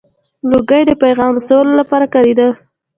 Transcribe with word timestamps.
•لوګی 0.49 0.81
د 0.87 0.91
پیغام 1.03 1.31
رسولو 1.37 1.71
لپاره 1.79 2.05
کارېده. 2.13 2.47